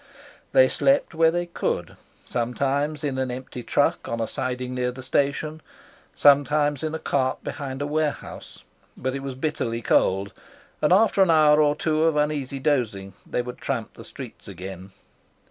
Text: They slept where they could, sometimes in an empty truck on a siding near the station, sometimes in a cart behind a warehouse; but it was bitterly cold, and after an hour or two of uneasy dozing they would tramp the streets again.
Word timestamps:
They 0.51 0.67
slept 0.67 1.13
where 1.13 1.29
they 1.29 1.45
could, 1.45 1.95
sometimes 2.25 3.03
in 3.03 3.19
an 3.19 3.29
empty 3.29 3.61
truck 3.61 4.09
on 4.09 4.19
a 4.19 4.27
siding 4.27 4.73
near 4.73 4.89
the 4.91 5.03
station, 5.03 5.61
sometimes 6.15 6.81
in 6.81 6.95
a 6.95 6.97
cart 6.97 7.43
behind 7.43 7.83
a 7.83 7.85
warehouse; 7.85 8.63
but 8.97 9.13
it 9.13 9.21
was 9.21 9.35
bitterly 9.35 9.83
cold, 9.83 10.33
and 10.81 10.91
after 10.91 11.21
an 11.21 11.29
hour 11.29 11.61
or 11.61 11.75
two 11.75 12.01
of 12.01 12.15
uneasy 12.15 12.57
dozing 12.57 13.13
they 13.29 13.43
would 13.43 13.59
tramp 13.59 13.93
the 13.93 14.03
streets 14.03 14.47
again. 14.47 14.91